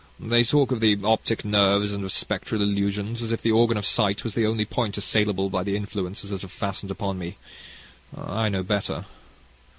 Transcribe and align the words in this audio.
They 0.19 0.43
talk 0.43 0.71
of 0.71 0.79
the 0.79 0.97
optic 1.03 1.45
nerves, 1.45 1.93
and 1.93 2.03
of 2.03 2.11
spectral 2.11 2.63
illusions, 2.63 3.21
as 3.21 3.31
if 3.31 3.43
the 3.43 3.51
organ 3.51 3.77
of 3.77 3.85
sight 3.85 4.23
was 4.23 4.33
the 4.33 4.47
only 4.47 4.65
point 4.65 4.97
assailable 4.97 5.51
by 5.51 5.61
the 5.63 5.75
influences 5.75 6.31
that 6.31 6.41
have 6.41 6.51
fastened 6.51 6.89
upon 6.89 7.19
me 7.19 7.37
I 8.17 8.49
know 8.49 8.63
better. 8.63 9.05